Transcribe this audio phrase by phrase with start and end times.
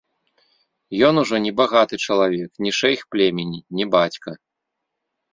[1.09, 4.29] Ён ужо не багаты чалавек, не шэйх племені, не бацька.